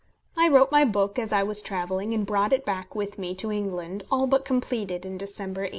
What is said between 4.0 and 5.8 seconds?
all but completed in December, 1872.